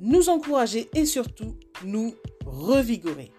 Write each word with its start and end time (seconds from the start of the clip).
nous 0.00 0.28
encourager 0.28 0.88
et 0.94 1.06
surtout 1.06 1.56
nous 1.84 2.14
revigorer. 2.44 3.32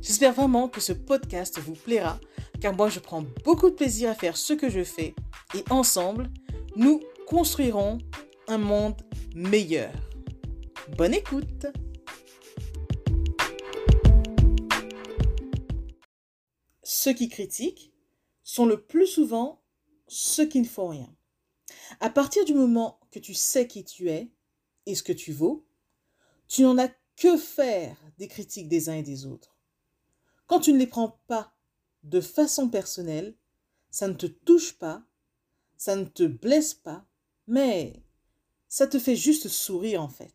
J'espère 0.00 0.32
vraiment 0.32 0.68
que 0.68 0.80
ce 0.80 0.92
podcast 0.92 1.58
vous 1.58 1.74
plaira 1.74 2.18
car 2.60 2.74
moi 2.74 2.88
je 2.88 3.00
prends 3.00 3.24
beaucoup 3.44 3.70
de 3.70 3.74
plaisir 3.74 4.10
à 4.10 4.14
faire 4.14 4.36
ce 4.36 4.52
que 4.52 4.70
je 4.70 4.84
fais 4.84 5.14
et 5.54 5.64
ensemble, 5.70 6.30
nous 6.76 7.00
construirons 7.26 7.98
un 8.48 8.58
monde 8.58 9.00
meilleur. 9.34 9.92
Bonne 10.96 11.14
écoute 11.14 11.66
Ceux 16.82 17.14
qui 17.14 17.28
critiquent 17.28 17.92
sont 18.44 18.66
le 18.66 18.80
plus 18.80 19.06
souvent 19.06 19.60
ceux 20.06 20.46
qui 20.46 20.60
ne 20.60 20.66
font 20.66 20.88
rien. 20.88 21.12
À 22.00 22.10
partir 22.10 22.44
du 22.44 22.54
moment 22.54 23.00
que 23.10 23.18
tu 23.18 23.34
sais 23.34 23.66
qui 23.66 23.84
tu 23.84 24.10
es 24.10 24.30
et 24.86 24.94
ce 24.94 25.02
que 25.02 25.12
tu 25.12 25.32
vaux, 25.32 25.66
tu 26.52 26.60
n'en 26.60 26.76
as 26.76 26.90
que 27.16 27.38
faire 27.38 27.96
des 28.18 28.28
critiques 28.28 28.68
des 28.68 28.90
uns 28.90 28.96
et 28.96 29.02
des 29.02 29.24
autres. 29.24 29.56
Quand 30.46 30.60
tu 30.60 30.74
ne 30.74 30.78
les 30.78 30.86
prends 30.86 31.18
pas 31.26 31.54
de 32.02 32.20
façon 32.20 32.68
personnelle, 32.68 33.34
ça 33.90 34.06
ne 34.06 34.12
te 34.12 34.26
touche 34.26 34.74
pas, 34.74 35.02
ça 35.78 35.96
ne 35.96 36.04
te 36.04 36.24
blesse 36.24 36.74
pas, 36.74 37.06
mais 37.46 38.04
ça 38.68 38.86
te 38.86 38.98
fait 38.98 39.16
juste 39.16 39.48
sourire 39.48 40.02
en 40.02 40.10
fait. 40.10 40.34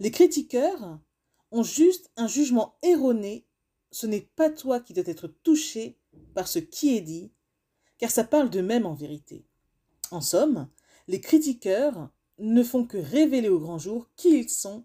Les 0.00 0.10
critiqueurs 0.10 0.98
ont 1.52 1.62
juste 1.62 2.10
un 2.16 2.26
jugement 2.26 2.76
erroné, 2.82 3.46
ce 3.92 4.08
n'est 4.08 4.28
pas 4.34 4.50
toi 4.50 4.80
qui 4.80 4.94
dois 4.94 5.06
être 5.06 5.28
touché 5.28 5.96
par 6.34 6.48
ce 6.48 6.58
qui 6.58 6.96
est 6.96 7.02
dit, 7.02 7.30
car 7.98 8.10
ça 8.10 8.24
parle 8.24 8.50
d'eux-mêmes 8.50 8.84
en 8.84 8.94
vérité. 8.94 9.46
En 10.10 10.20
somme, 10.20 10.68
les 11.06 11.20
critiqueurs 11.20 12.10
ne 12.38 12.64
font 12.64 12.84
que 12.84 12.98
révéler 12.98 13.48
au 13.48 13.60
grand 13.60 13.78
jour 13.78 14.10
qui 14.16 14.40
ils 14.40 14.50
sont, 14.50 14.84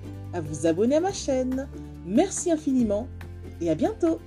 à 0.33 0.41
vous 0.41 0.65
abonner 0.65 0.95
à 0.95 0.99
ma 0.99 1.13
chaîne. 1.13 1.67
Merci 2.05 2.51
infiniment 2.51 3.07
et 3.59 3.69
à 3.69 3.75
bientôt. 3.75 4.19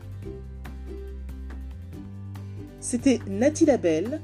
C'était 2.81 3.21
Nathalie 3.27 3.67
Labelle, 3.67 4.21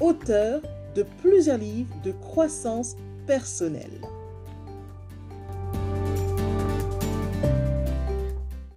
auteure 0.00 0.62
de 0.94 1.04
plusieurs 1.20 1.58
livres 1.58 1.94
de 2.04 2.12
croissance 2.12 2.96
personnelle. 3.26 4.00